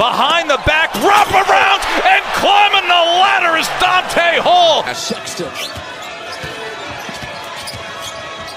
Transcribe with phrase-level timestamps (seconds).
[0.00, 4.80] behind the back, wrap around, and climbing the ladder is Donta Hall.
[4.96, 5.52] Sexton.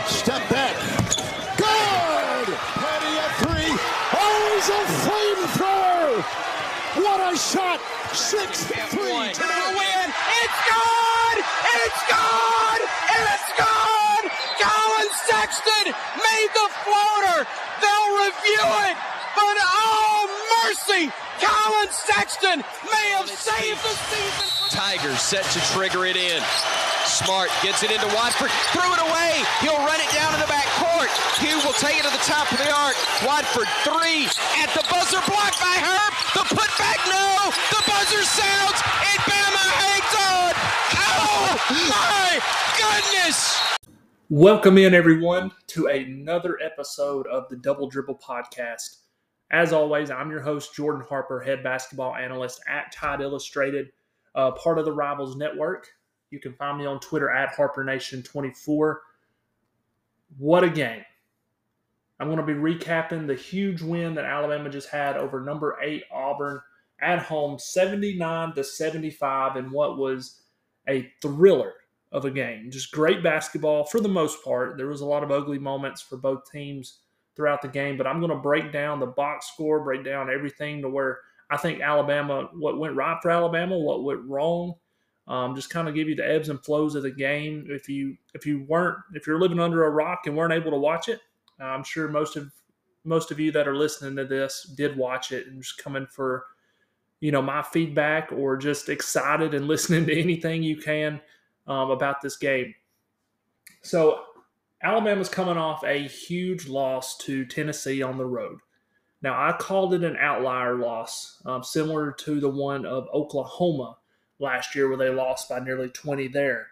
[0.08, 0.71] Step back.
[1.60, 2.48] Good!
[2.79, 3.76] Petty at three.
[4.16, 6.24] Oh, he's a flamethrower!
[7.03, 7.83] What a shot!
[8.15, 9.35] Six three.
[9.35, 10.07] to the win.
[10.39, 11.37] It's good!
[11.44, 12.81] It's good!
[13.19, 14.23] It's good!
[14.63, 17.44] Collin Sexton made the floater.
[17.84, 19.12] They'll review it, but
[20.88, 21.12] mercy!
[21.40, 22.59] Collin Sexton
[22.91, 24.70] may have saved the season.
[24.70, 26.41] Tigers set to trigger it in.
[27.05, 29.43] Smart gets it into Watford, threw it away.
[29.62, 31.09] He'll run it down to the back court.
[31.40, 32.95] Hugh will take it to the top of the arc.
[33.26, 34.26] Watford three
[34.62, 36.13] at the buzzer, blocked by Herb.
[36.34, 37.52] The putback, no.
[37.70, 40.54] The buzzer sounds, and Bama hangs on.
[40.95, 41.54] Oh
[41.91, 42.40] my
[42.79, 43.59] goodness!
[44.29, 49.02] Welcome in, everyone, to another episode of the Double Dribble Podcast.
[49.53, 53.91] As always, I'm your host, Jordan Harper, head basketball analyst at Tide Illustrated,
[54.34, 55.87] uh, part of the Rivals Network.
[56.32, 58.96] You can find me on Twitter at HarperNation24.
[60.40, 61.04] What a game.
[62.20, 66.02] I'm going to be recapping the huge win that Alabama just had over number eight
[66.12, 66.59] Auburn
[67.00, 70.42] at home, 79 to 75, in what was
[70.90, 71.74] a thriller
[72.12, 72.72] of a game.
[72.72, 74.78] Just great basketball for the most part.
[74.78, 77.02] There was a lot of ugly moments for both teams
[77.36, 80.81] throughout the game, but I'm going to break down the box score, break down everything
[80.81, 84.73] to where I think Alabama, what went right for Alabama, what went wrong.
[85.28, 87.66] Um, just kind of give you the ebbs and flows of the game.
[87.70, 90.78] If you if you weren't if you're living under a rock and weren't able to
[90.78, 91.22] watch it,
[91.59, 92.52] I'm sure most of
[93.06, 96.45] most of you that are listening to this did watch it and just coming for
[97.22, 101.22] you know my feedback or just excited and listening to anything you can
[101.68, 102.73] um, about this game.
[103.81, 104.25] So
[104.84, 108.59] Alabama's coming off a huge loss to Tennessee on the road.
[109.22, 113.98] Now, I called it an outlier loss, um, similar to the one of Oklahoma
[114.40, 116.67] last year, where they lost by nearly 20 there.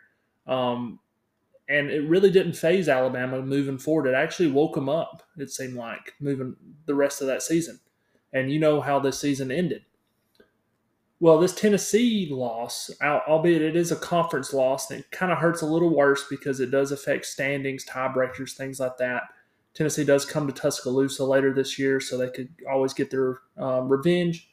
[0.46, 1.00] Um,
[1.70, 4.10] and it really didn't phase Alabama moving forward.
[4.10, 7.80] It actually woke them up, it seemed like, moving the rest of that season.
[8.34, 9.86] And you know how this season ended.
[11.22, 15.62] Well, this Tennessee loss, albeit it is a conference loss, and it kind of hurts
[15.62, 19.22] a little worse because it does affect standings, tiebreakers, things like that.
[19.76, 23.88] Tennessee does come to Tuscaloosa later this year, so they could always get their um,
[23.88, 24.50] revenge.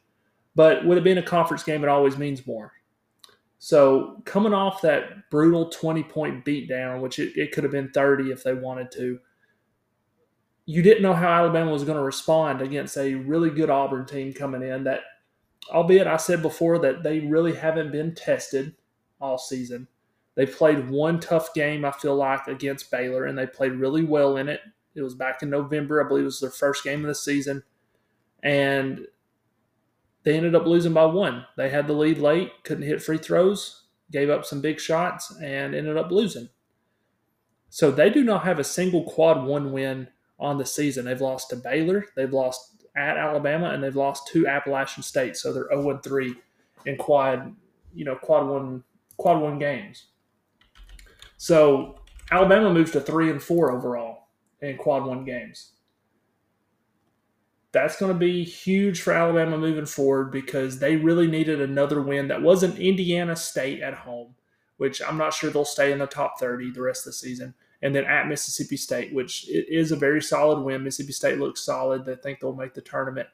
[0.54, 2.74] But with it being a conference game, it always means more.
[3.58, 8.30] So coming off that brutal 20 point beatdown, which it, it could have been 30
[8.30, 9.18] if they wanted to,
[10.66, 14.34] you didn't know how Alabama was going to respond against a really good Auburn team
[14.34, 15.00] coming in that
[15.72, 18.74] albeit I said before that they really haven't been tested
[19.20, 19.88] all season.
[20.34, 24.36] They played one tough game, I feel like, against Baylor, and they played really well
[24.36, 24.60] in it.
[24.94, 27.64] It was back in November, I believe it was their first game of the season.
[28.42, 29.06] And
[30.22, 31.44] they ended up losing by one.
[31.56, 35.74] They had the lead late, couldn't hit free throws, gave up some big shots, and
[35.74, 36.48] ended up losing.
[37.68, 40.08] So they do not have a single quad one win
[40.38, 41.04] on the season.
[41.04, 45.52] They've lost to Baylor, they've lost at Alabama, and they've lost two Appalachian State, so
[45.52, 46.34] they're 0 3
[46.86, 47.54] in quad,
[47.94, 48.82] you know, quad one
[49.16, 50.06] quad one games.
[51.36, 52.00] So
[52.30, 54.28] Alabama moves to three and four overall
[54.60, 55.72] in quad one games.
[57.70, 62.28] That's going to be huge for Alabama moving forward because they really needed another win
[62.28, 64.34] that wasn't Indiana State at home,
[64.78, 67.54] which I'm not sure they'll stay in the top 30 the rest of the season
[67.82, 70.82] and then at Mississippi State, which is a very solid win.
[70.82, 72.04] Mississippi State looks solid.
[72.04, 73.28] They think they'll make the tournament,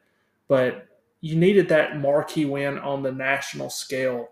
[0.48, 0.86] but
[1.20, 4.28] you needed that marquee win on the national scale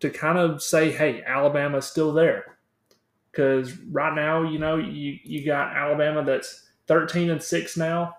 [0.00, 2.58] to kind of say, "Hey, Alabama's still there."
[3.30, 8.14] Because right now, you know, you you got Alabama that's thirteen and six now.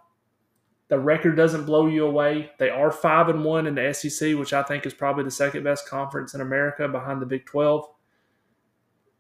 [0.89, 2.49] The record doesn't blow you away.
[2.57, 5.63] They are five and one in the SEC, which I think is probably the second
[5.63, 7.87] best conference in America behind the Big Twelve.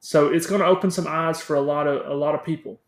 [0.07, 2.79] So it's going to open some eyes for a lot of a lot of people,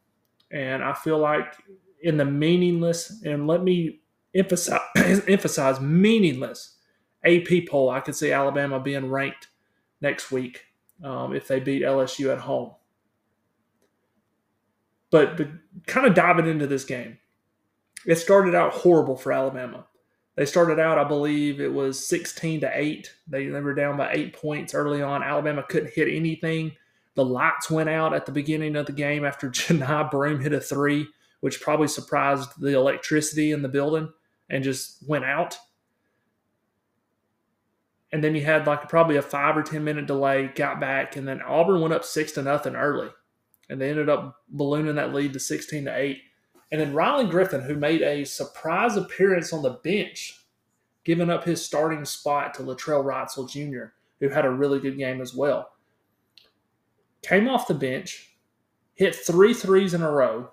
[0.52, 1.54] and I feel like
[2.02, 4.00] in the meaningless and let me
[4.34, 4.80] emphasize
[5.28, 6.78] emphasize meaningless
[7.26, 9.50] AP poll, I could see Alabama being ranked
[10.00, 10.64] next week
[11.04, 12.72] um, if they beat LSU at home.
[15.12, 17.18] But the, kind of diving into this game,
[18.06, 19.88] it started out horrible for Alabama.
[20.38, 23.14] They started out, I believe it was 16 to 8.
[23.28, 25.22] They, they were down by eight points early on.
[25.22, 26.72] Alabama couldn't hit anything.
[27.16, 30.60] The lights went out at the beginning of the game after Johni Broome hit a
[30.60, 31.08] three,
[31.42, 34.10] which probably surprised the electricity in the building
[34.50, 35.58] and just went out.
[38.12, 41.28] And then you had like probably a five or 10 minute delay, got back, and
[41.28, 43.10] then Auburn went up six to nothing early.
[43.70, 46.18] And they ended up ballooning that lead to 16 to 8.
[46.72, 50.40] And then Rylan Griffin, who made a surprise appearance on the bench
[51.04, 55.22] giving up his starting spot to Latrell Wrightsell Jr., who had a really good game
[55.22, 55.72] as well.
[57.22, 58.36] Came off the bench,
[58.94, 60.52] hit three threes in a row.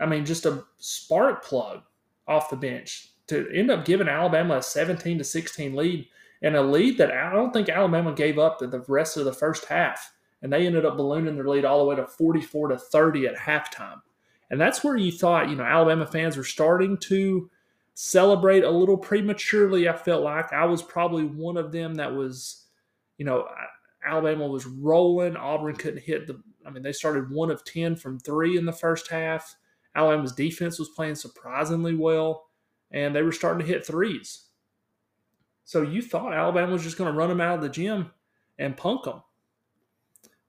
[0.00, 1.82] I mean, just a spark plug
[2.26, 6.08] off the bench to end up giving Alabama a 17 to 16 lead
[6.42, 9.66] and a lead that I don't think Alabama gave up the rest of the first
[9.66, 10.12] half.
[10.42, 13.36] And they ended up ballooning their lead all the way to 44 to 30 at
[13.36, 14.02] halftime.
[14.50, 17.48] And that's where you thought, you know, Alabama fans were starting to
[17.94, 19.88] celebrate a little prematurely.
[19.88, 22.66] I felt like I was probably one of them that was,
[23.18, 23.46] you know,
[24.04, 25.36] Alabama was rolling.
[25.36, 28.72] Auburn couldn't hit the, I mean, they started one of 10 from three in the
[28.72, 29.56] first half.
[29.94, 32.48] Alabama's defense was playing surprisingly well,
[32.90, 34.46] and they were starting to hit threes.
[35.64, 38.10] So you thought Alabama was just going to run them out of the gym
[38.58, 39.22] and punk them.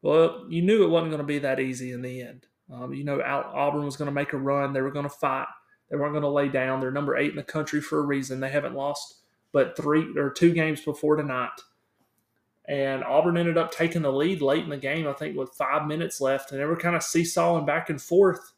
[0.02, 2.48] Well, you knew it wasn't going to be that easy in the end.
[2.72, 4.74] Um, you know, Al- Auburn was going to make a run.
[4.74, 5.48] They were going to fight.
[5.90, 6.80] They weren't going to lay down.
[6.80, 8.40] They're number eight in the country for a reason.
[8.40, 9.24] They haven't lost
[9.54, 11.52] but three or two games before tonight.
[12.66, 15.86] And Auburn ended up taking the lead late in the game, I think, with five
[15.86, 16.52] minutes left.
[16.52, 18.54] And they were kind of seesawing back and forth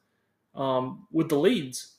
[0.54, 1.96] um, with the leads.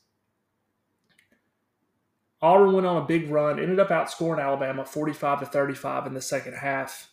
[2.41, 6.21] Auburn went on a big run, ended up outscoring Alabama 45 to 35 in the
[6.21, 7.11] second half.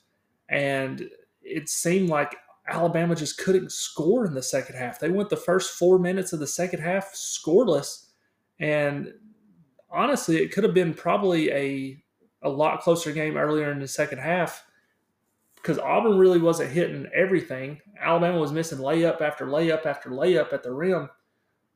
[0.48, 1.10] And
[1.42, 2.36] it seemed like
[2.68, 5.00] Alabama just couldn't score in the second half.
[5.00, 8.08] They went the first four minutes of the second half scoreless.
[8.60, 9.14] And
[9.90, 12.04] honestly, it could have been probably a,
[12.44, 14.64] a lot closer game earlier in the second half
[15.64, 17.82] because Auburn really wasn't hitting everything.
[18.00, 21.10] Alabama was missing layup after layup after layup at the rim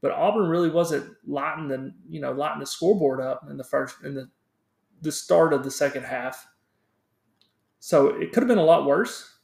[0.01, 3.97] but Auburn really wasn't lighting the you know lighting the scoreboard up in the first
[4.03, 4.29] in the
[5.01, 6.47] the start of the second half.
[7.79, 9.37] So it could have been a lot worse,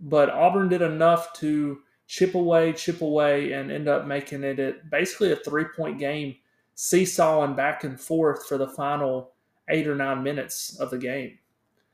[0.00, 4.76] but Auburn did enough to chip away, chip away, and end up making it a,
[4.90, 6.36] basically a three point game,
[6.74, 9.32] seesawing back and forth for the final
[9.68, 11.38] eight or nine minutes of the game.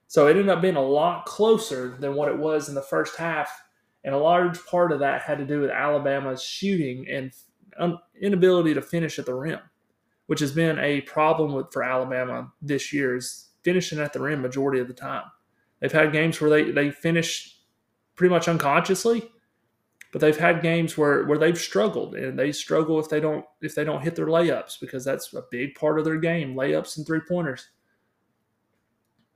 [0.08, 3.17] So it ended up being a lot closer than what it was in the first
[3.17, 3.50] half.
[4.05, 7.32] And a large part of that had to do with Alabama's shooting and
[8.20, 9.58] inability to finish at the rim,
[10.26, 14.41] which has been a problem with for Alabama this year is finishing at the rim
[14.41, 15.25] majority of the time.
[15.81, 17.61] They've had games where they they finish
[18.14, 19.29] pretty much unconsciously,
[20.12, 23.75] but they've had games where where they've struggled and they struggle if they don't if
[23.75, 27.06] they don't hit their layups because that's a big part of their game, layups and
[27.06, 27.69] three pointers.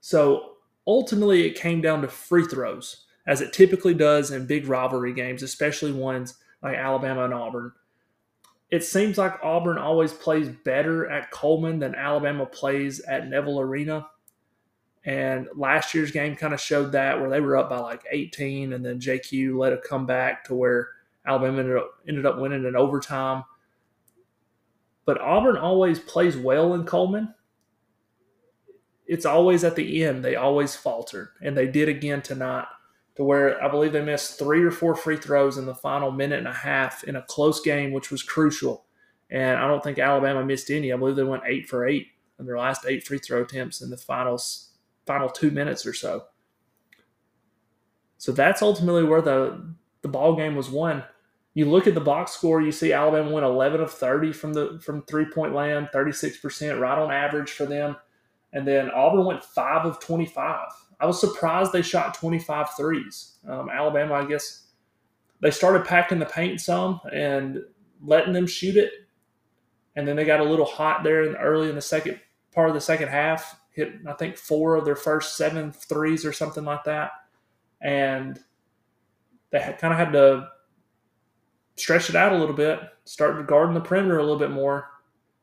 [0.00, 0.49] So
[0.86, 5.42] ultimately it came down to free throws, as it typically does in big rivalry games,
[5.42, 7.72] especially ones like Alabama and Auburn
[8.70, 14.06] it seems like Auburn always plays better at Coleman than Alabama plays at Neville Arena.
[15.04, 18.72] And last year's game kind of showed that where they were up by like 18,
[18.72, 20.90] and then JQ let it come back to where
[21.26, 23.42] Alabama ended up, ended up winning in overtime.
[25.04, 27.34] But Auburn always plays well in Coleman.
[29.10, 32.66] It's always at the end, they always falter, and they did again tonight
[33.16, 36.38] to where I believe they missed three or four free throws in the final minute
[36.38, 38.84] and a half in a close game, which was crucial.
[39.28, 40.92] And I don't think Alabama missed any.
[40.92, 42.06] I believe they went eight for eight
[42.38, 44.70] in their last eight free throw attempts in the finals,
[45.08, 46.26] final two minutes or so.
[48.18, 51.02] So that's ultimately where the the ball game was won.
[51.54, 54.80] You look at the box score, you see Alabama went 11 of 30 from the
[54.80, 57.96] from three point land, 36%, right on average for them.
[58.52, 60.68] And then Auburn went five of 25.
[60.98, 63.38] I was surprised they shot 25 threes.
[63.48, 64.66] Um, Alabama, I guess,
[65.40, 67.60] they started packing the paint some and
[68.02, 68.92] letting them shoot it.
[69.96, 72.20] And then they got a little hot there in, early in the second
[72.52, 73.58] part of the second half.
[73.72, 77.12] Hit, I think, four of their first seven threes or something like that.
[77.80, 78.38] And
[79.50, 80.48] they kind of had to
[81.76, 84.88] stretch it out a little bit, start guarding the perimeter a little bit more.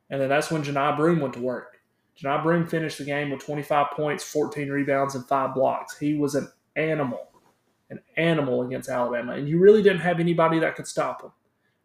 [0.09, 1.76] And then that's when Johni Broome went to work.
[2.21, 5.97] Johni Broome finished the game with 25 points, 14 rebounds, and five blocks.
[5.97, 7.29] He was an animal,
[7.89, 11.31] an animal against Alabama, and you really didn't have anybody that could stop him.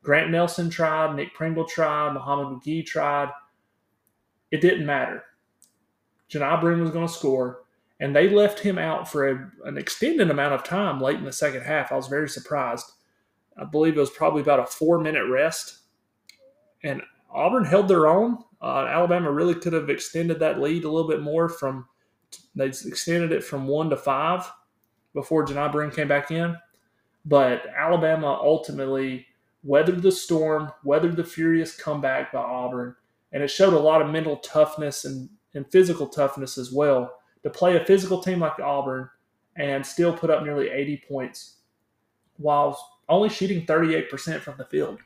[0.03, 3.31] Grant Nelson tried, Nick Pringle tried, Mohamed McGee tried.
[4.51, 5.23] It didn't matter.
[6.31, 7.62] Johni Broome was going to score,
[8.01, 11.33] and they left him out for a, an extended amount of time late in the
[11.33, 11.93] second half.
[11.93, 12.91] I was very surprised.
[13.57, 15.81] I believe it was probably about a four minute rest,
[16.83, 18.39] and Auburn held their own.
[18.62, 21.87] Uh, Alabama really could have extended that lead a little bit more from
[22.54, 24.50] they extended it from one to five
[25.14, 26.57] before Johni Broome came back in.
[27.25, 29.26] But Alabama ultimately
[29.62, 32.95] weathered the storm, weathered the furious comeback by Auburn,
[33.33, 37.50] and it showed a lot of mental toughness and, and physical toughness as well to
[37.50, 39.09] play a physical team like Auburn
[39.57, 41.57] and still put up nearly 80 points
[42.38, 42.78] while
[43.09, 44.99] only shooting 38% from the field.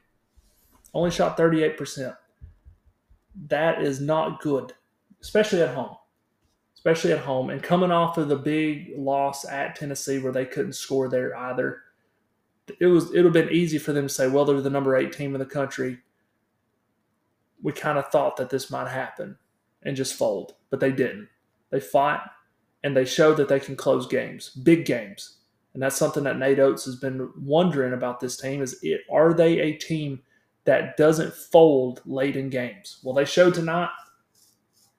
[0.94, 2.16] Only shot 38%
[3.48, 4.72] that is not good.
[5.22, 5.96] especially at home.
[6.74, 7.50] Especially at home.
[7.50, 11.82] And coming off of the big loss at Tennessee where they couldn't score there either,
[12.80, 14.96] it was it would have been easy for them to say, well, they're the number
[14.96, 15.98] eight team in the country.
[17.62, 19.36] We kind of thought that this might happen
[19.82, 21.28] and just fold, but they didn't.
[21.70, 22.30] They fought
[22.84, 25.38] and they showed that they can close games, big games.
[25.74, 29.34] And that's something that Nate Oats has been wondering about this team is it are
[29.34, 30.20] they a team
[30.66, 33.00] that doesn't fold late in games?
[33.02, 33.90] Well, they showed tonight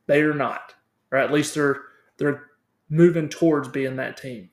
[0.08, 0.74] they are not.
[1.12, 1.82] Or at least they're
[2.18, 2.48] they're
[2.90, 4.50] moving towards being that team.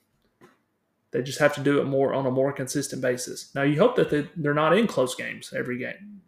[1.13, 3.55] They just have to do it more on a more consistent basis.
[3.55, 6.21] Now you hope that they, they're not in close games every game,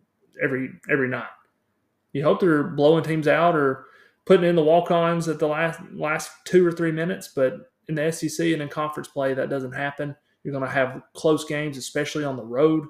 [0.43, 1.27] every every night.
[2.13, 3.87] You hope they're blowing teams out or
[4.25, 7.29] putting in the walk-ons at the last last two or three minutes.
[7.35, 10.15] But in the SEC and in conference play, that doesn't happen.
[10.43, 12.87] You're going to have close games, especially on the road.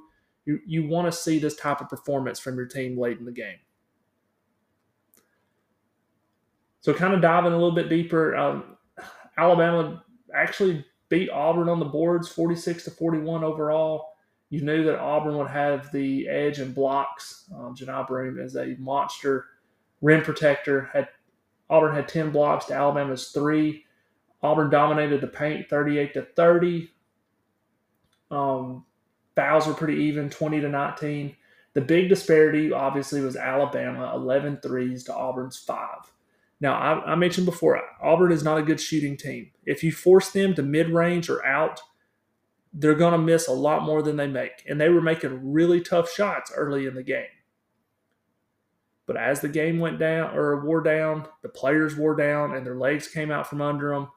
[0.47, 3.33] You you want to see this type of performance from your team late in the
[3.33, 3.59] game.
[6.81, 8.77] So, kind of diving a little bit deeper, um,
[9.37, 14.13] Alabama actually beat Auburn on the boards 46 to 41 overall.
[14.51, 17.51] You knew that Auburn would have the edge in blocks.
[17.53, 19.47] Um, Johni Broome is a monster
[20.01, 20.89] rim protector.
[20.93, 21.09] Had
[21.69, 23.85] Auburn had 10 blocks to Alabama's three.
[24.43, 26.91] Auburn dominated the paint 38 to 30.
[28.31, 28.85] Um,
[29.37, 31.37] fouls were pretty even 20 to 19.
[31.75, 36.11] The big disparity obviously was Alabama 11 threes to Auburn's five.
[36.59, 39.51] Now, I, I, mentioned before, Auburn is not a good shooting team.
[39.67, 41.83] If you force them to mid range or out,
[42.73, 44.65] they're going to miss a lot more than they make.
[44.67, 47.27] And they were making really tough shots early in the game.
[49.07, 52.75] But as the game went down or wore down, the players wore down and their
[52.75, 54.09] legs came out from under them,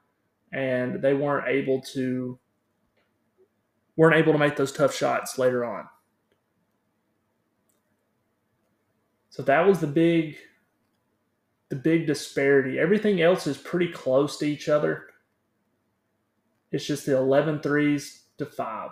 [0.51, 2.39] and they weren't able to
[3.99, 5.83] weren't able to make those tough shots later on.
[9.29, 10.37] So that was the big
[11.67, 12.79] the big disparity.
[12.79, 15.07] Everything else is pretty close to each other.
[16.71, 18.91] It's just the 11 threes to 5.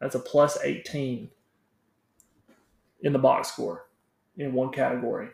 [0.00, 1.28] That's a plus 18
[3.02, 3.88] in the box score
[4.36, 5.30] in one category.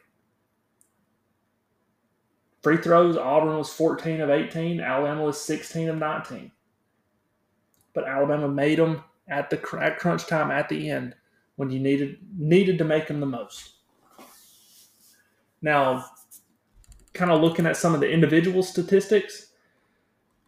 [2.62, 6.50] Free throws, Auburn was 14 of 18, Alabama was 16 of 19.
[7.94, 11.14] But Alabama made them at the at crunch time at the end
[11.56, 13.74] when you needed needed to make them the most.
[15.62, 16.04] Now,
[17.14, 19.48] kind of looking at some of the individual statistics,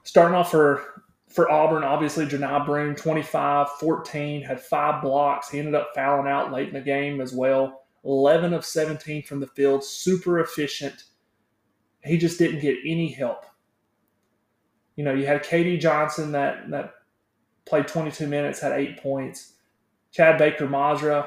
[0.03, 5.50] starting off for for Auburn, obviously Johni Broome, 25, 14, had five blocks.
[5.50, 7.83] He ended up fouling out late in the game as well.
[8.05, 11.05] 11 of 17 from the field, super efficient.
[12.05, 13.45] He just didn't get any help.
[14.95, 16.95] You know, you had KD Johnson that that
[17.66, 19.54] played 22 minutes, had eight points.
[20.12, 21.26] Chad Baker Mazara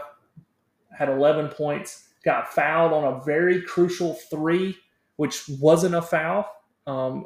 [0.98, 4.76] had 11 points, got fouled on a very crucial three
[5.20, 6.50] which wasn't a foul.
[6.88, 7.26] Um,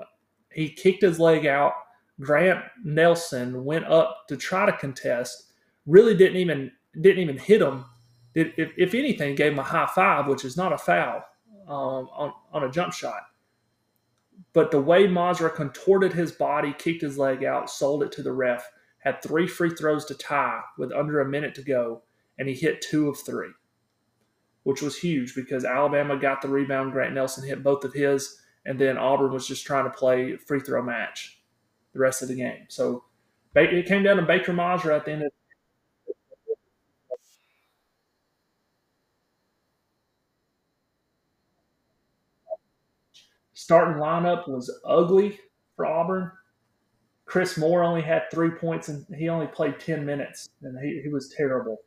[0.52, 1.74] he kicked his leg out.
[2.20, 5.52] Grant Nelson went up to try to contest.
[5.86, 7.86] Really didn't even didn't even hit him.
[8.34, 11.24] It, if, if, anything, gave him a high five, which is not a foul
[11.68, 13.22] um, on, on a jump shot.
[14.54, 18.34] But the way Mazara contorted his body, kicked his leg out, sold it to the
[18.34, 18.68] ref,
[19.04, 22.04] had three free throws to tie with under a minute to go,
[22.38, 23.52] and he hit two of three
[24.64, 26.94] which was huge because Alabama got the rebound.
[26.94, 30.60] Grant Nelson hit both of his, and then Auburn was just trying to play free
[30.60, 31.42] throw match
[31.92, 32.66] the rest of the game.
[32.70, 33.04] So
[33.56, 35.32] it came down to Baker Mazara at the end of
[43.54, 45.40] starting lineup was ugly
[45.76, 46.32] for Auburn.
[47.34, 51.10] Chris Moore only had three points and he only played 10 minutes and he, he
[51.10, 51.80] was terrible.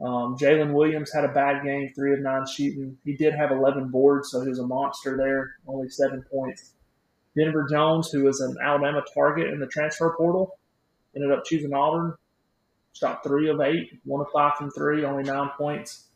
[0.00, 2.96] Um, Jaylin Williams had a bad game, three of nine shooting.
[3.04, 6.72] He did have 11 boards, so he was a monster there, only seven points.
[7.36, 10.58] Denver Jones, who was an Alabama target in the transfer portal,
[11.14, 12.14] ended up choosing Auburn.
[12.94, 16.06] Shot three of eight, one of five from three, only nine points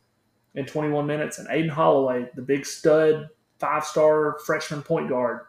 [0.54, 1.38] in 21 minutes.
[1.38, 3.28] And Aden Holloway, the big stud,
[3.60, 5.42] five star freshman point guard,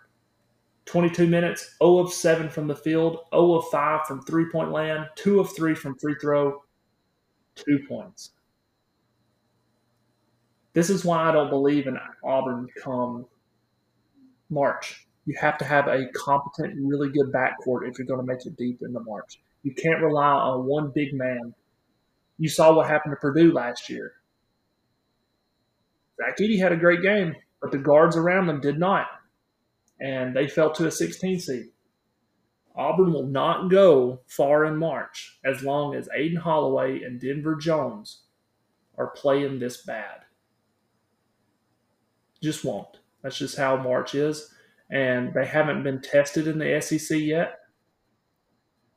[0.88, 5.08] 22 minutes, 0 of 7 from the field, 0 of 5 from three point land,
[5.15, 6.63] 2 of 3 from free throw,
[7.56, 8.32] two points.
[10.74, 13.25] This is why I don't believe in Auburn come
[14.50, 15.08] March.
[15.25, 18.56] You have to have a competent, really good backcourt if you're going to make it
[18.56, 19.41] deep in the March.
[19.63, 21.53] You can't rely on one big man.
[22.38, 24.13] You saw what happened to Purdue last year.
[26.17, 29.08] Zach Edey had a great game, but the guards around them did not.
[30.00, 31.66] And they fell to a 16 seed.
[32.75, 38.22] Auburn will not go far in March as long as Aden Holloway and Denver Jones
[38.98, 40.22] are playing this bad.
[42.42, 43.00] Just won't.
[43.24, 44.54] That's just how March is.
[44.92, 47.60] And they haven't been tested in the SEC yet.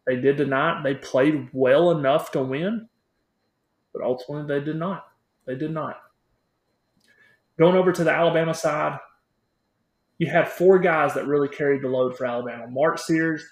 [0.07, 0.83] They did not.
[0.83, 2.89] They played well enough to win,
[3.93, 5.07] but ultimately they did not.
[5.47, 5.97] They did not.
[7.59, 8.99] Going over to the Alabama side,
[10.21, 12.67] you had four guys that really carried the load for Alabama.
[12.69, 13.43] Mark Sears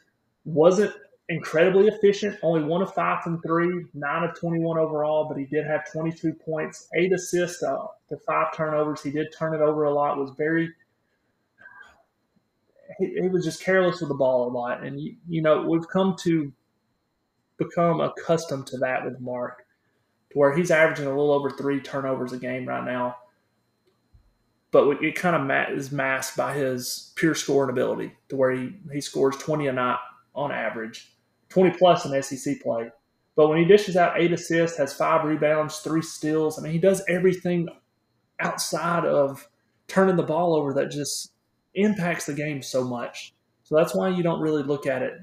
[0.44, 0.92] wasn't
[1.30, 5.66] incredibly efficient, only one of five from three, nine of 21 overall, but he did
[5.66, 9.02] have 22 points, eight assists uh, to five turnovers.
[9.02, 10.70] He did turn it over a lot, was very,
[12.98, 14.84] he, he was just careless with the ball a lot.
[14.84, 16.52] And, you, you know, we've come to
[17.56, 19.64] become accustomed to that with Mark,
[20.32, 23.16] to where he's averaging a little over three turnovers a game right now.
[24.70, 29.00] But it kind of is masked by his pure scoring ability, to where he, he
[29.00, 29.98] scores 20 a night
[30.34, 31.14] on average
[31.48, 32.90] 20 plus in SEC play.
[33.34, 36.78] But when he dishes out eight assists, has five rebounds, three steals, I mean, he
[36.78, 37.68] does everything
[38.40, 39.48] outside of
[39.86, 41.32] turning the ball over that just
[41.74, 43.34] impacts the game so much.
[43.62, 45.14] So that's why you don't really look at it,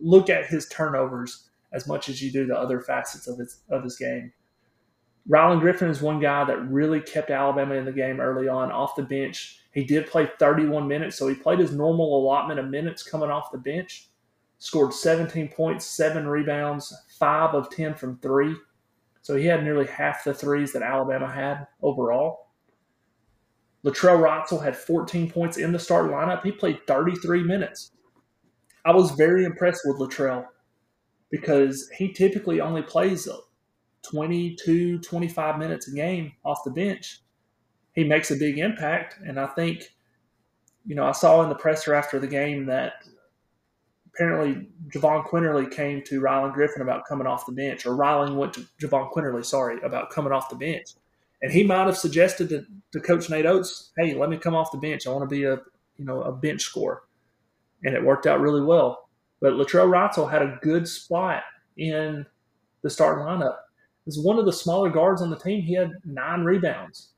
[0.00, 3.82] look at his turnovers as much as you do the other facets of his of
[3.82, 4.32] his game.
[5.28, 8.96] Rylan Griffin is one guy that really kept Alabama in the game early on off
[8.96, 9.60] the bench.
[9.72, 13.52] He did play 31 minutes, so he played his normal allotment of minutes coming off
[13.52, 14.08] the bench
[14.62, 18.54] scored 17 points, seven rebounds, five of 10 from three.
[19.20, 22.52] So he had nearly half the threes that Alabama had overall.
[23.84, 26.44] Latrell Wrightsell had 14 points in the start lineup.
[26.44, 27.90] He played 33 minutes.
[28.84, 30.46] I was very impressed with Latrell
[31.28, 33.26] because he typically only plays
[34.02, 37.20] 22, 25 minutes a game off the bench.
[37.94, 39.16] He makes a big impact.
[39.24, 39.84] And I think,
[40.86, 42.94] you know, I saw in the presser after the game that
[44.06, 48.54] apparently Jahvon Quinerly came to Rylan Griffin about coming off the bench, or Rylan went
[48.54, 50.94] to Jahvon Quinerly, sorry, about coming off the bench.
[51.40, 54.70] And he might have suggested to, to Coach Nate Oats, hey, let me come off
[54.70, 55.06] the bench.
[55.06, 55.60] I want to be a
[55.98, 57.02] you know a bench scorer.
[57.84, 59.08] And it worked out really well.
[59.40, 61.42] But Latrell Wrightsell had a good spot
[61.76, 62.24] in
[62.82, 63.56] the starting lineup.
[64.06, 67.10] As one of the smaller guards on the team, he had nine rebounds.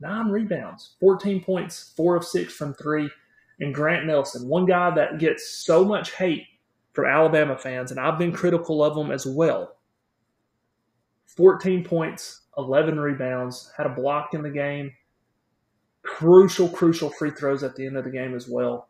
[0.00, 3.08] Nine rebounds, 14 points, four of six from three
[3.60, 6.46] and Grant Nelson, one guy that gets so much hate
[6.92, 9.76] from Alabama fans, and I've been critical of him as well.
[11.26, 14.92] 14 points, 11 rebounds, had a block in the game.
[16.02, 18.88] Crucial, crucial free throws at the end of the game as well.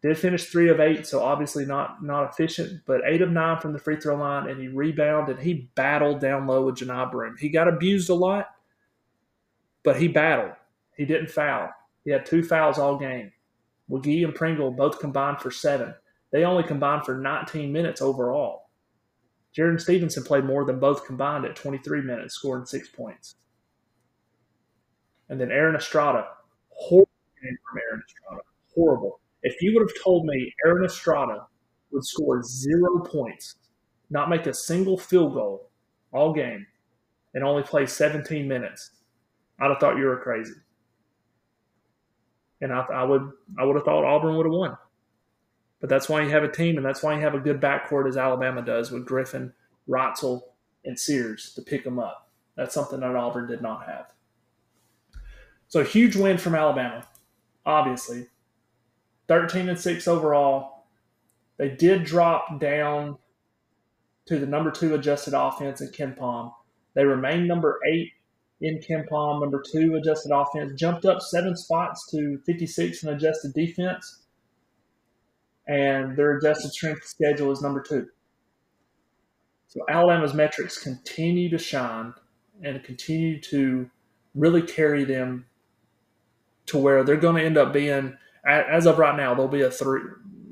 [0.00, 3.72] Did finish three of eight, so obviously not not efficient, but eight of nine from
[3.72, 5.40] the free throw line, and he rebounded.
[5.40, 7.36] He battled down low with Johni Broome.
[7.38, 8.46] He got abused a lot,
[9.82, 10.52] but he battled.
[10.96, 11.70] He didn't foul.
[12.04, 13.32] He had two fouls all game.
[13.90, 15.94] McGee and Pringle both combined for seven.
[16.30, 18.68] They only combined for 19 minutes overall.
[19.56, 23.36] Jarin Stevenson played more than both combined at 23 minutes, scoring six points.
[25.28, 26.28] And then Aaron Estrada,
[26.68, 27.10] horrible
[27.42, 28.42] game from Aaron Estrada.
[28.74, 29.20] Horrible.
[29.42, 31.46] If you would have told me Aaron Estrada
[31.90, 33.56] would score zero points,
[34.10, 35.70] not make a single field goal
[36.12, 36.66] all game,
[37.34, 38.90] and only play 17 minutes,
[39.60, 40.54] I'd have thought you were crazy
[42.60, 44.76] and I, I would I would have thought Auburn would have won.
[45.80, 48.08] But that's why you have a team, and that's why you have a good backcourt
[48.08, 49.52] as Alabama does with Griffin,
[49.88, 50.40] Wrightsell,
[50.84, 52.30] and Sears to pick them up.
[52.56, 54.06] That's something that Auburn did not have.
[55.68, 57.06] So huge win from Alabama,
[57.64, 58.26] obviously.
[59.28, 60.84] 13 and 6 overall.
[61.58, 63.18] They did drop down
[64.26, 66.52] to the number two adjusted offense in KenPom.
[66.94, 68.12] They remain number eight
[68.60, 74.22] in KenPom, number two adjusted offense, jumped up seven spots to 56 in adjusted defense,
[75.66, 78.06] and their adjusted strength schedule is number two.
[79.68, 82.14] So Alabama's metrics continue to shine
[82.62, 83.88] and continue to
[84.34, 85.46] really carry them
[86.66, 88.16] to where they're going to end up being,
[88.48, 90.02] as of right now, they'll be a three,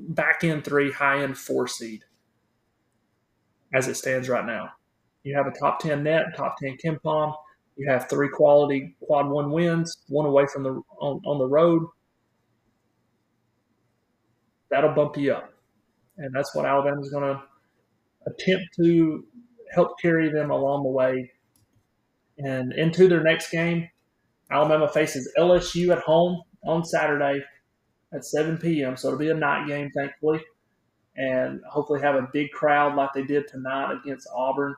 [0.09, 2.03] back end three, high end four seed
[3.73, 4.69] as it stands right now.
[5.23, 7.33] You have a top 10 net, top 10 KenPom,
[7.75, 11.83] you have three quality quad one wins, one away from the on, on the road.
[14.69, 15.53] That'll bump you up,
[16.17, 17.43] and that's what Alabama's going to
[18.25, 19.25] attempt to
[19.73, 21.31] help carry them along the way.
[22.39, 23.87] And into their next game,
[24.51, 27.43] Alabama faces LSU at home on Saturday
[28.17, 28.97] at 7 p.m.
[28.97, 30.41] So it'll be a night game, thankfully,
[31.15, 34.75] and hopefully have a big crowd like they did tonight against Auburn.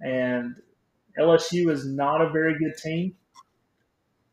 [0.00, 0.56] And
[1.18, 3.14] LSU is not a very good team.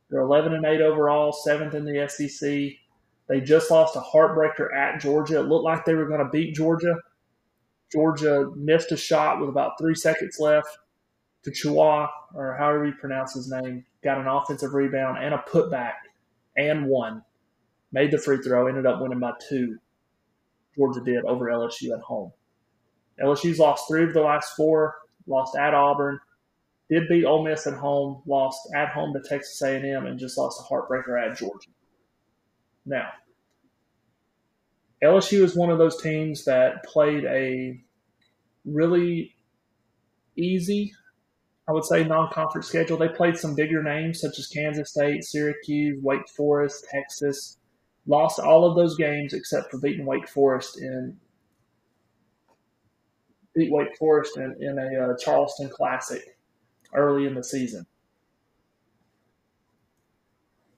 [0.10, 2.50] They're 11 and 8 overall, seventh in the SEC.
[3.28, 5.40] They just lost a heartbreaker at Georgia.
[5.40, 6.96] It looked like they were going to beat Georgia.
[7.92, 10.70] Georgia missed a shot with about three seconds left
[11.48, 15.94] Fuchua, or however you pronounce his name, got an offensive rebound and a putback
[16.56, 17.24] and one.
[17.92, 19.78] Made the free throw, ended up winning by two.
[20.76, 22.32] Georgia did over LSU at home.
[23.24, 24.96] LSU's lost three of the last four,
[25.26, 26.20] lost at Auburn,
[26.90, 30.62] did beat Ole Miss at home, lost at home to Texas A&M, and just lost
[30.62, 31.70] a heartbreaker at Georgia.
[32.86, 33.10] Now,
[35.04, 37.80] LSU is one of those teams that played a
[38.66, 39.36] really
[40.36, 40.94] easy,
[41.68, 42.98] I would say, non-conference schedule.
[42.98, 47.57] They played some bigger names such as Kansas State, Syracuse, Wake Forest, Texas.
[48.08, 51.18] Lost all of those games except for beating Wake Forest in
[53.54, 56.38] beat Wake Forest in, in a uh, Charleston Classic
[56.94, 57.86] early in the season.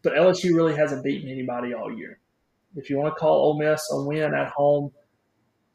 [0.01, 2.19] But LSU really hasn't beaten anybody all year.
[2.75, 4.91] If you want to call Ole Miss a win at home,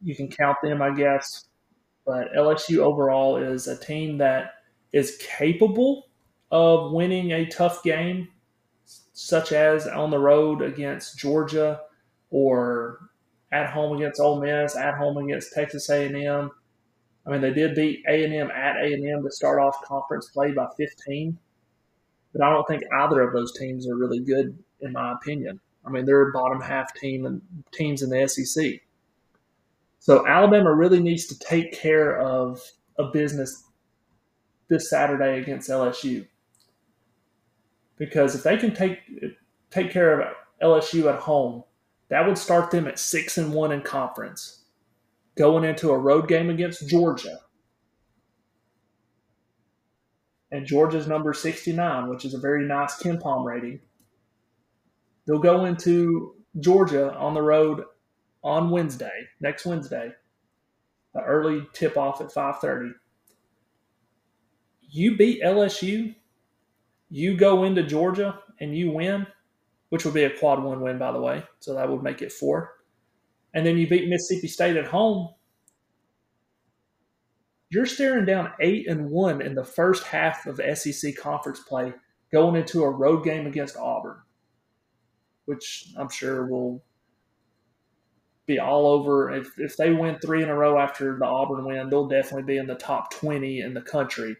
[0.02, 1.46] you can count them, I guess.
[2.06, 4.54] But LSU overall is a team that
[4.92, 6.08] is capable
[6.50, 8.28] of winning a tough game,
[9.14, 11.80] such as on the road against Georgia
[12.30, 12.98] or
[13.52, 16.50] at home against Ole Miss, at home against Texas A&M.
[17.26, 21.38] I mean, they did beat A&M at A&M to start off conference play by 15,
[22.32, 25.60] but I don't think either of those teams are really good, in my opinion.
[25.86, 27.40] I mean, they're bottom half team and
[27.72, 28.80] teams in the SEC.
[30.00, 32.60] So Alabama really needs to take care of
[32.98, 33.62] a business
[34.68, 36.26] this Saturday against LSU
[37.96, 38.98] because if they can take
[39.70, 41.64] take care of LSU at home,
[42.08, 44.64] that would start them at six and one in conference
[45.36, 47.40] going into a road game against Georgia.
[50.52, 53.80] And Georgia's number 69, which is a very nice KenPom rating.
[55.26, 57.82] They'll go into Georgia on the road
[58.44, 60.12] on Wednesday, next Wednesday,
[61.14, 62.92] the early tip off at 5:30.
[64.80, 66.14] You beat LSU,
[67.14, 69.26] you go into Georgia and you win,
[69.90, 72.32] which would be a quad one win by the way, so that would make it
[72.32, 72.74] 4
[73.54, 75.32] and then you beat Mississippi State at home,
[77.70, 81.94] you're staring down eight and one in the first half of SEC conference play,
[82.32, 84.18] going into a road game against Auburn,
[85.46, 86.84] which I'm sure will
[88.46, 89.30] be all over.
[89.30, 92.58] If if they win three in a row after the Auburn win, they'll definitely be
[92.58, 94.36] in the top twenty in the country,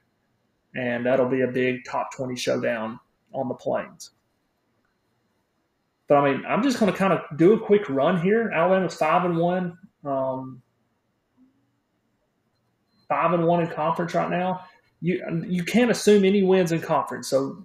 [0.75, 2.99] and that'll be a big top twenty showdown
[3.33, 4.11] on the plains.
[6.09, 8.51] But I mean, I'm just going to kind of do a quick run here.
[8.51, 10.63] Alabama's five and one, um,
[13.09, 14.61] five and one in conference right now.
[15.01, 17.65] You you can't assume any wins in conference, so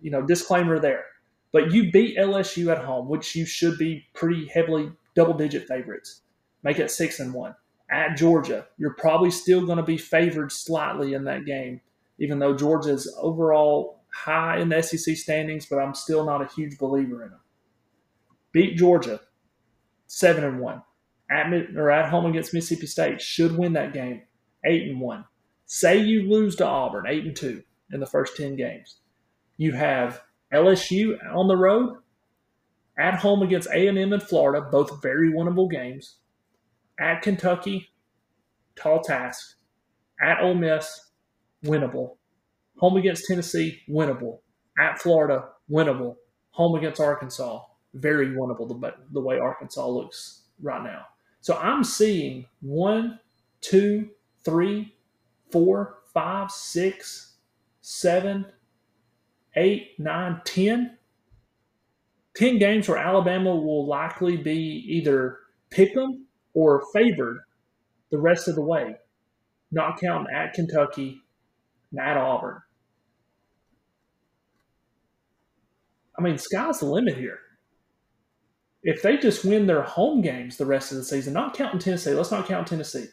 [0.00, 1.04] you know disclaimer there.
[1.52, 6.22] But you beat LSU at home, which you should be pretty heavily double digit favorites.
[6.62, 7.54] Make it six and one
[7.90, 8.66] at Georgia.
[8.76, 11.80] You're probably still going to be favored slightly in that game,
[12.18, 15.66] even though Georgia's overall high in the SEC standings.
[15.66, 17.40] But I'm still not a huge believer in them
[18.54, 19.20] beat Georgia,
[20.06, 20.80] seven and one.
[21.30, 24.22] At or at home against Mississippi State, should win that game,
[24.64, 25.24] eight and one.
[25.66, 28.98] Say you lose to Auburn, eight and two in the first ten games.
[29.56, 30.22] You have
[30.52, 31.96] LSU on the road,
[32.98, 36.16] at home against A and M in Florida, both very winnable games.
[37.00, 37.90] At Kentucky,
[38.76, 39.56] tall task.
[40.20, 41.03] At Ole Miss,
[41.64, 42.16] winnable.
[42.78, 44.38] Home against Tennessee, winnable.
[44.78, 46.16] At Florida, winnable.
[46.50, 47.60] Home against Arkansas,
[47.94, 51.06] very winnable the, the way Arkansas looks right now.
[51.40, 53.18] So I'm seeing one,
[53.60, 54.10] two,
[54.44, 54.94] three,
[55.50, 57.34] four, five, six,
[57.80, 58.46] seven,
[59.56, 60.98] eight, nine, ten.
[62.34, 65.38] Ten games where Alabama will likely be either
[65.70, 67.40] pick them or favored
[68.10, 68.96] the rest of the way,
[69.70, 71.20] not counting at Kentucky
[71.98, 72.60] at Auburn.
[76.18, 77.40] I mean, sky's the limit here
[78.84, 82.12] if they just win their home games the rest of the season, not counting Tennessee,
[82.12, 83.06] let's not count Tennessee.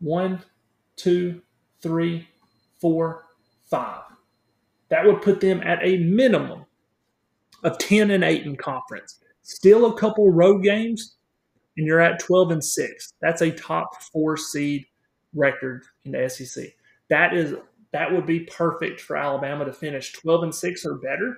[0.00, 0.42] One,
[0.96, 1.42] two,
[1.82, 2.26] three,
[2.80, 3.26] four,
[3.70, 4.02] five.
[4.88, 6.64] That would put them at a minimum
[7.62, 9.20] of 10 and 8 in conference.
[9.42, 11.16] Still a couple road games,
[11.76, 13.12] and you're at 12 and 6.
[13.20, 14.86] That's a top four seed
[15.34, 16.64] record in the SEC.
[17.10, 17.54] That is
[17.92, 21.36] that would be perfect for Alabama to finish 12 and 6 or better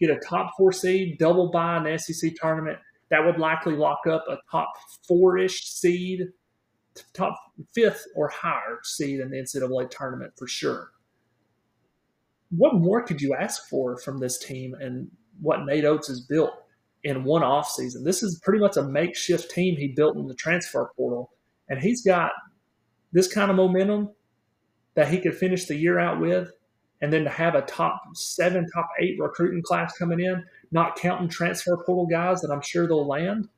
[0.00, 2.78] get a top four seed, double bye in the SEC tournament.
[3.10, 4.68] That would likely lock up a top
[5.06, 6.28] four ish seed,
[7.12, 7.36] top
[7.74, 10.90] fifth or higher seed in the NCAA tournament for sure.
[12.50, 16.52] What more could you ask for from this team and what Nate Oats has built
[17.02, 18.04] in one off season?
[18.04, 21.32] This is pretty much a makeshift team he built in the transfer portal,
[21.68, 22.32] and he's got
[23.12, 24.10] this kind of momentum
[24.94, 26.50] that he could finish the year out with,
[27.00, 31.28] and then to have a top seven, top eight recruiting class coming in, not counting
[31.28, 33.48] transfer portal guys that I'm sure they'll land.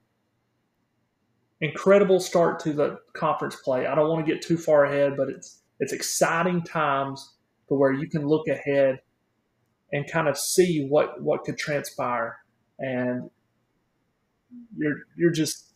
[1.61, 3.87] Incredible start to the conference play.
[3.87, 7.35] I don't want to get too far ahead, but it's it's exciting times
[7.69, 9.01] to where you can look ahead
[9.93, 12.37] and kind of see what what could transpire,
[12.79, 13.31] and
[14.77, 15.67] you're you're just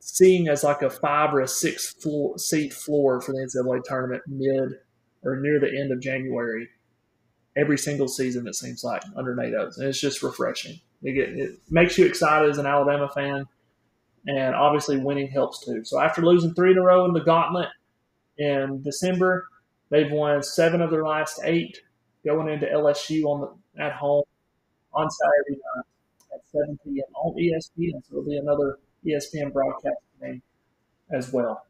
[0.00, 4.22] seeing as like a five or a six floor, seat floor for the NCAA tournament
[4.26, 4.78] mid
[5.24, 6.68] or near the end of January
[7.56, 9.78] every single season, it seems like, under Nate Oats.
[9.78, 10.80] And it's just refreshing.
[11.02, 13.44] It, get, it makes you excited as an Alabama fan.
[14.26, 15.84] And obviously, winning helps too.
[15.84, 17.68] So after losing three in a row in the gauntlet
[18.38, 19.46] in December,
[19.90, 21.78] they've won seven of their last eight,
[22.24, 24.24] going into LSU on the, at home
[24.94, 25.84] on Saturday night
[26.32, 27.04] at 7 p.m.
[27.14, 28.02] on ESPN.
[28.08, 30.42] So it'll be another ESPN broadcast game
[31.10, 31.66] as well.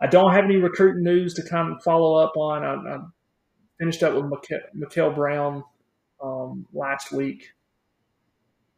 [0.00, 2.64] I don't have any recruiting news to kind of follow up on.
[2.64, 2.98] I, I
[3.78, 4.40] finished up with
[4.74, 5.64] Mikel Brown
[6.22, 7.50] um, last week.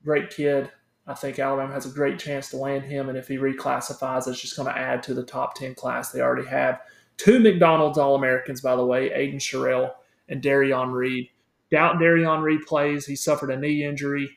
[0.04, 0.70] Great kid.
[1.06, 4.40] I think Alabama has a great chance to land him, and if he reclassifies, it's
[4.40, 6.80] just going to add to the top 10 class they already have.
[7.16, 9.92] Two McDonald's All Americans, by the way, Aiden Sherrell
[10.28, 11.28] and Derrion Reid.
[11.70, 13.06] Doubt Derrion Reid plays.
[13.06, 14.30] He suffered a knee injury.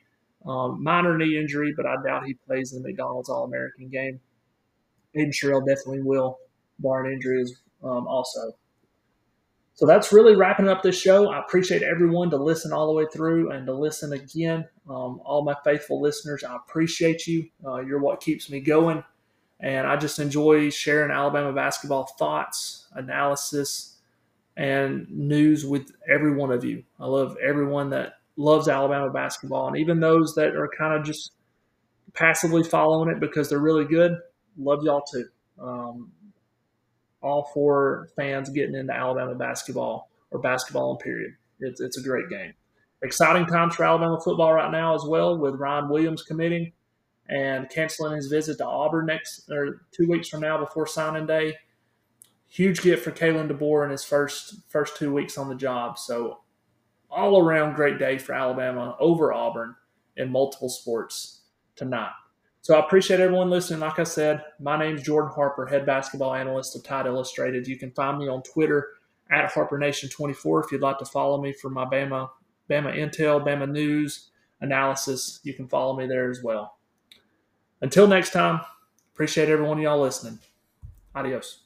[0.45, 4.19] Um, minor knee injury, but I doubt he plays in the McDonald's All American game.
[5.15, 6.39] Aiden Sherrell definitely will,
[6.83, 8.53] barring injuries, um, also.
[9.75, 11.31] So that's really wrapping up this show.
[11.31, 14.67] I appreciate everyone to listen all the way through and to listen again.
[14.87, 17.49] Um, all my faithful listeners, I appreciate you.
[17.65, 19.03] Uh, you're what keeps me going.
[19.59, 23.97] And I just enjoy sharing Alabama basketball thoughts, analysis,
[24.57, 26.83] and news with every one of you.
[26.99, 31.31] I love everyone that loves Alabama basketball, and even those that are kind of just
[32.13, 34.17] passively following it because they're really good,
[34.57, 35.25] love y'all too.
[35.59, 36.11] Um,
[37.23, 41.31] all four fans getting into Alabama basketball or basketball in period.
[41.59, 42.53] It's, it's a great game.
[43.01, 46.71] Exciting times for Alabama football right now as well, with Ryan Williams committing
[47.29, 51.55] and canceling his visit to Auburn next or two weeks from now before signing day.
[52.47, 55.97] Huge gift for Kalen DeBoer in his first first two weeks on the job.
[55.97, 56.39] So
[57.09, 59.75] all around great day for Alabama over Auburn
[60.17, 61.41] in multiple sports
[61.75, 62.11] tonight.
[62.63, 63.81] So I appreciate everyone listening.
[63.81, 67.67] Like I said, my name is Jordan Harper, head basketball analyst of Tide Illustrated.
[67.67, 68.87] You can find me on Twitter
[69.29, 72.29] at HarperNation24 if you'd like to follow me for my Bama,
[72.69, 74.29] Bama Intel, Bama News
[74.61, 75.41] analysis.
[75.43, 76.77] You can follow me there as well.
[77.81, 78.61] Until next time,
[79.13, 80.39] appreciate everyone of y'all listening.
[81.13, 81.62] Adios.